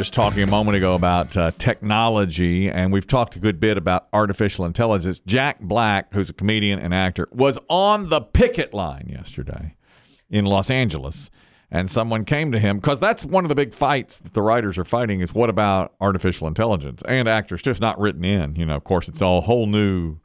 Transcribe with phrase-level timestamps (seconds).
[0.00, 4.08] just talking a moment ago about uh, technology, and we've talked a good bit about
[4.14, 5.20] artificial intelligence.
[5.26, 9.76] Jack Black, who's a comedian and actor, was on the picket line yesterday
[10.30, 11.28] in Los Angeles,
[11.70, 14.78] and someone came to him because that's one of the big fights that the writers
[14.78, 18.56] are fighting is what about artificial intelligence and actors just not written in.
[18.56, 20.16] You know, of course, it's all whole new.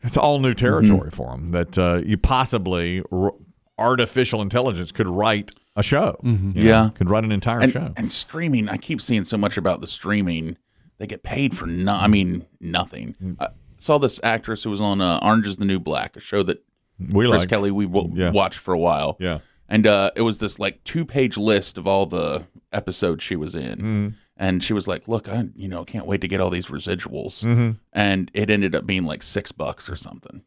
[0.00, 3.34] It's all new territory for them that uh, you possibly r-
[3.76, 6.16] artificial intelligence could write a show.
[6.22, 6.88] know, Yeah.
[6.94, 7.92] could run an entire and, show.
[7.96, 10.56] and streaming i keep seeing so much about the streaming
[10.98, 13.36] they get paid for no i mean nothing Mm.
[13.40, 16.42] i saw this actress who was on uh, orange is the new black a show
[16.42, 16.64] that
[16.98, 18.30] we chris like, kelly we w- Yeah.
[18.30, 19.38] watched for a while yeah.
[19.68, 23.54] and uh, it was this like two page list of all the episodes she was
[23.54, 24.08] in Mm-hmm.
[24.38, 27.44] and she was like look i you know can't wait to get all these residuals
[27.44, 27.72] Mm-hmm.
[27.92, 30.42] and it ended up being like six bucks or something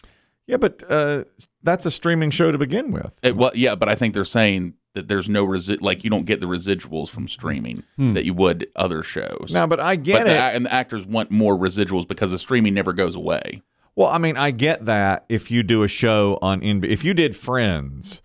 [0.48, 1.26] Yeah, but uh,
[1.62, 3.12] that's a streaming show to begin with.
[3.22, 6.26] it, well yeah but i think they're saying that there's no resi- like you don't
[6.26, 8.14] get the residuals from streaming hmm.
[8.14, 10.38] that you would other shows No, but I get the, it.
[10.38, 13.62] a- and the actors want more residuals because the streaming never goes away.
[13.96, 17.14] well, I mean, I get that if you do a show on NB if you
[17.14, 18.22] did Friends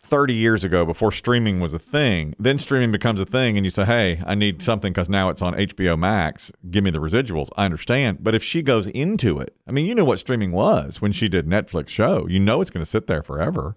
[0.00, 3.70] 30 years ago before streaming was a thing, then streaming becomes a thing and you
[3.70, 6.52] say, "Hey, I need something cuz now it's on HBO Max.
[6.70, 8.18] Give me the residuals." I understand.
[8.20, 11.26] But if she goes into it, I mean, you know what streaming was when she
[11.28, 12.26] did Netflix show.
[12.28, 13.76] You know it's going to sit there forever.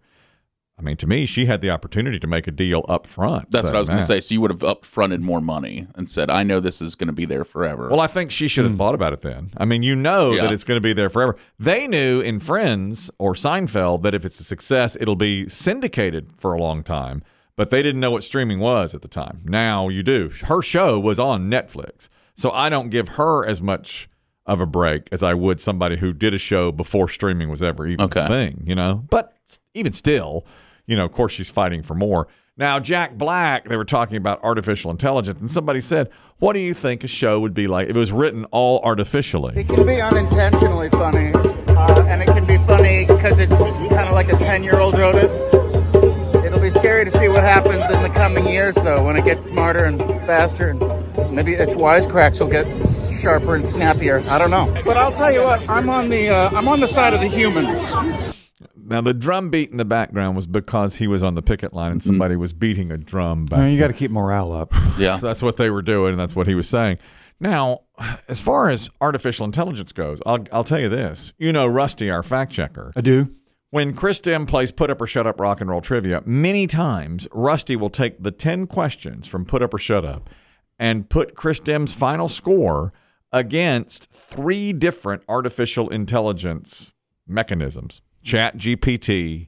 [0.79, 3.49] I mean, to me, she had the opportunity to make a deal up front.
[3.49, 4.19] That's what I was going to say.
[4.19, 7.13] So you would have upfronted more money and said, "I know this is going to
[7.13, 8.77] be there forever." Well, I think she should have hmm.
[8.77, 9.51] thought about it then.
[9.57, 10.43] I mean, you know Yeah.
[10.43, 11.35] that it's going to be there forever.
[11.57, 16.53] They knew in Friends or Seinfeld that if it's a success, it'll be syndicated for
[16.53, 17.23] a long time,
[17.55, 19.41] but they didn't know what streaming was at the time.
[19.45, 20.29] Now you do.
[20.43, 22.07] Her show was on Netflix.
[22.35, 24.07] So I don't give her as much
[24.47, 27.85] of a break as I would somebody who did a show before streaming was ever
[27.85, 28.21] even Okay.
[28.21, 29.03] a thing, you know?
[29.09, 29.33] But
[29.73, 30.45] even still,
[30.87, 32.27] you know, of course she's fighting for more.
[32.59, 36.09] Now, Jack Black, they were talking about artificial intelligence, and somebody said,
[36.39, 39.53] What do you think a show would be like if it was written all artificially?
[39.59, 43.55] It can be unintentionally funny, uh, and it can be funny because it's
[43.89, 45.29] kind of like a 10 year old wrote it.
[46.45, 49.45] It'll be scary to see what happens in the coming years, though, when it gets
[49.45, 50.79] smarter and faster, and
[51.35, 52.65] maybe its wisecracks will get
[53.17, 54.19] sharper and snappier.
[54.27, 54.71] I don't know.
[54.85, 57.27] But I'll tell you what, I'm on the uh, I'm on the side of the
[57.27, 57.91] humans.
[58.89, 61.91] Now, the drum beat in the background was because he was on the picket line
[61.91, 63.59] and somebody was beating a drum back.
[63.59, 64.73] No, you got to keep morale up.
[64.97, 66.97] yeah, That's what they were doing, and that's what he was saying.
[67.41, 67.81] Now,
[68.29, 71.33] as far as artificial intelligence goes, I'll, I'll tell you this.
[71.37, 73.29] You know, Rusty, our fact checker, I do.
[73.71, 77.27] when Chris Dim plays Put Up or Shut Up Rock and Roll Trivia, many times
[77.33, 80.29] Rusty will take the 10 questions from Put Up or Shut Up
[80.79, 82.93] and put Chris Dim's final score
[83.31, 86.93] against three different artificial intelligence
[87.27, 89.47] mechanisms Chat GPT,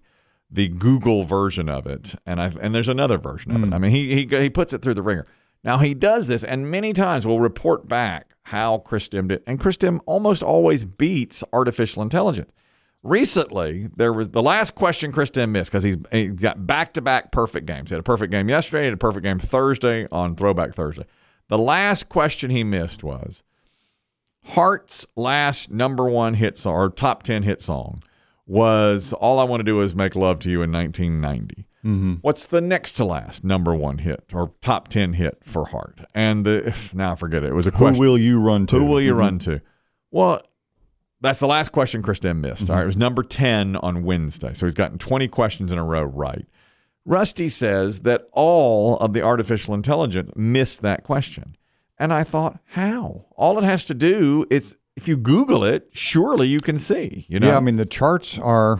[0.50, 3.68] the Google version of it, and I and there's another version of it.
[3.68, 3.74] Hmm.
[3.74, 5.28] I mean, he, he he puts it through the ringer.
[5.64, 9.44] Now he does this, and many times will report back how Chris Dim did, it.
[9.46, 12.52] and Chris Dim almost always beats artificial intelligence.
[13.04, 17.02] Recently, there was the last question Chris Dim missed because he's he got back to
[17.02, 17.90] back perfect games.
[17.90, 21.06] He had a perfect game yesterday, he had a perfect game Thursday on Throwback Thursday.
[21.50, 23.44] The last question he missed was
[24.44, 28.04] Heart's last number one hit song or top 10 hit song
[28.46, 31.66] was All I Want to Do Is Make Love to You in 1990.
[31.86, 32.14] Mm-hmm.
[32.22, 36.02] What's the next to last number one hit or top 10 hit for Heart?
[36.14, 37.52] And the, now I forget it.
[37.52, 37.96] It was a question.
[37.96, 38.80] Who will you run to?
[38.80, 39.62] Who will you run to?
[40.12, 40.42] Well,
[41.22, 42.70] that's the last question Chris Dim missed.
[42.70, 42.84] All right.
[42.84, 44.54] It was number 10 on Wednesday.
[44.54, 46.46] So he's gotten 20 questions in a row right.
[47.06, 51.56] Rusty says that all of the artificial intelligence missed that question.
[52.00, 53.26] And I thought, how?
[53.36, 57.26] All it has to do is if you Google it, surely you can see.
[57.30, 58.80] You know, Yeah, I mean the charts are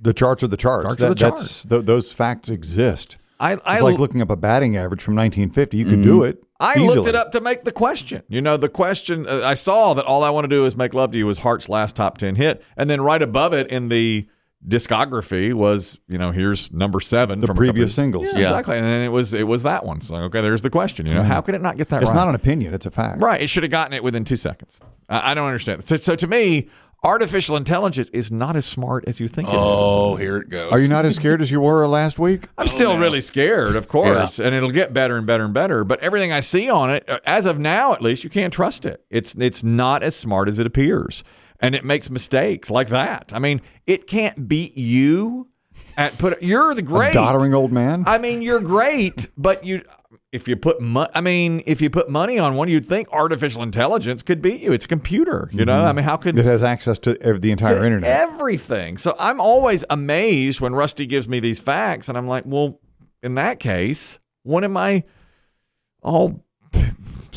[0.00, 0.96] the charts are the charts.
[0.96, 3.16] Charts are the That's th- those facts exist.
[3.40, 5.76] I, I, It's like looking up a batting average from 1950.
[5.76, 6.42] You could do it.
[6.60, 6.96] I easily.
[6.96, 8.24] looked it up to make the question.
[8.28, 10.92] You know, the question uh, I saw that all I want to do is make
[10.92, 12.64] love to you was Heart's last top 10 hit.
[12.76, 14.26] And then right above it in the
[14.66, 18.26] discography was, you know, here's number seven The from previous singles.
[18.34, 18.76] Yeah, exactly.
[18.76, 20.00] And then it was it was that one.
[20.00, 21.06] So okay, there's the question.
[21.06, 22.16] You know, how can it not get that It's right?
[22.16, 22.74] not an opinion.
[22.74, 23.20] It's a fact.
[23.22, 23.40] right.
[23.40, 24.80] It should have gotten it within two seconds.
[25.08, 25.86] I, I don't understand.
[25.86, 26.68] So, so to me,
[27.04, 29.56] artificial intelligence is not as smart as you think it is.
[29.60, 30.72] Oh, here it goes.
[30.72, 32.48] Are you not as scared as you were last week?
[32.58, 35.84] I'm still really scared, of course, and it'll get better and better and better.
[35.84, 38.84] But everything I see on it, uh, as of now, at least, you can't trust
[38.84, 39.04] it.
[39.10, 41.22] It's it's not as smart as it appears,
[41.60, 43.32] and it makes mistakes like that.
[43.34, 45.48] I mean, it can't beat you
[45.96, 46.42] at put.
[46.42, 48.04] You're the great A doddering old man.
[48.06, 49.82] I mean, you're great, but you.
[50.30, 53.62] If you put money, I mean, if you put money on one, you'd think artificial
[53.62, 54.72] intelligence could beat you.
[54.72, 55.72] It's a computer, you know.
[55.72, 55.88] Mm-hmm.
[55.88, 58.10] I mean, how could it has access to the entire to internet.
[58.10, 58.98] Everything.
[58.98, 62.78] So I'm always amazed when Rusty gives me these facts, and I'm like, well,
[63.22, 65.04] in that case, what am I
[66.02, 66.44] all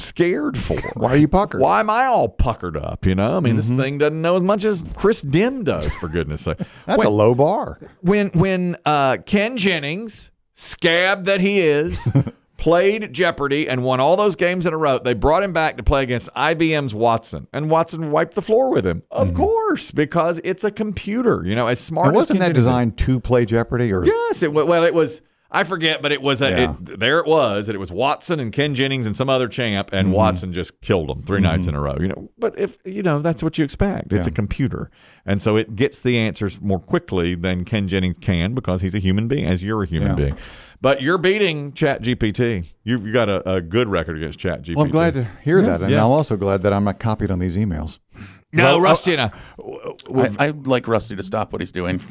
[0.01, 0.77] scared for?
[0.95, 1.61] Why are you puckered?
[1.61, 3.05] Why am I all puckered up?
[3.05, 3.77] You know, I mean, Mm-hmm.
[3.77, 5.93] this thing doesn't know as much as Chris Dim does.
[5.95, 7.79] For goodness' sake, That's when, a low bar.
[8.01, 12.07] when when uh, Ken Jennings, scab that he is,
[12.57, 15.83] played Jeopardy and won all those games in a row, they brought him back to
[15.83, 19.01] play against IBM's Watson, and Watson wiped the floor with him.
[19.09, 21.41] Of course, because it's a computer.
[21.45, 23.91] You know, as smart And as wasn't Ken that designed to play Jeopardy?
[23.91, 25.21] Or Yes, it well, it was.
[25.53, 26.75] I forget, but it was a, Yeah.
[26.87, 27.19] it, there.
[27.19, 30.15] It was, and it was Watson and Ken Jennings and some other champ, and Mm-hmm.
[30.15, 31.97] Watson just killed them 3 nights in a row.
[31.99, 34.13] You know, but if you know, that's what you expect.
[34.13, 34.89] It's a computer,
[35.25, 38.99] and so it gets the answers more quickly than Ken Jennings can because he's a
[38.99, 40.15] human being, as you're a human Yeah.
[40.25, 40.37] being.
[40.79, 42.65] But you're beating Chat GPT.
[42.83, 44.75] You've you got a, a good record against Chat GPT.
[44.77, 45.93] Well, I'm glad to hear that, and.
[45.93, 47.99] I'm also glad that I'm not copied on these emails.
[48.53, 49.13] no, Well, Rusty.
[49.15, 49.31] and I-
[50.15, 51.99] I, I'd like Rusty to stop what he's doing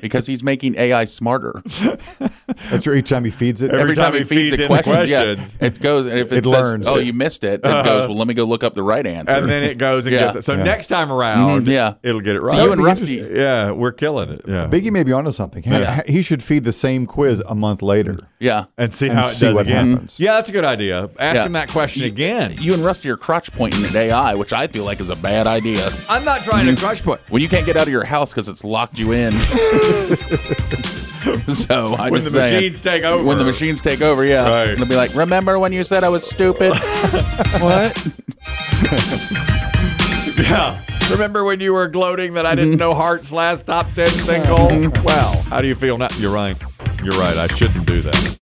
[0.00, 1.62] because he's making AI smarter.
[2.70, 2.94] That's true.
[2.94, 6.06] Each time he feeds it, Every time he feeds in the questions, yeah, it goes
[6.06, 6.86] and if it, It says, learns.
[6.88, 9.32] "Oh, you missed it," it goes, "Well, let me go look up the right answer."
[9.36, 10.20] and then it goes and Yeah.
[10.24, 10.44] gets it.
[10.44, 10.62] So Yeah.
[10.62, 11.94] next time around, Mhm, yeah.
[12.02, 12.56] it'll get it right.
[12.56, 14.42] So you and Rusty, yeah, we're killing it.
[14.46, 14.66] Yeah.
[14.66, 15.62] Biggie may be onto something.
[15.62, 16.02] He- Yeah.
[16.06, 18.18] He should feed the same quiz a month later.
[18.40, 18.64] yeah.
[18.76, 19.92] and see And how it see does what again.
[19.92, 20.16] happens.
[20.18, 21.08] Yeah, that's a good idea.
[21.18, 21.46] Ask Yeah.
[21.46, 22.54] him that question You- again.
[22.60, 25.46] You and Rusty are crotch pointing at AI, which I feel like is a bad
[25.46, 25.88] idea.
[26.10, 27.20] I'm not trying to crotch point.
[27.30, 29.32] When you can't get out of your house because it's locked you in.
[31.48, 33.22] so I When the saying, machines take over.
[33.24, 34.68] when the machines take over, yeah, Right.
[34.70, 36.72] it'll be like, remember when you said I was stupid?
[37.60, 37.96] what?
[40.36, 40.80] Yeah.
[41.12, 44.66] Remember when you were gloating that I didn't know Heart's last top ten single?
[45.04, 46.08] Well, how do you feel now?
[46.18, 46.60] You're right.
[47.04, 47.36] You're right.
[47.36, 48.32] I shouldn't do that.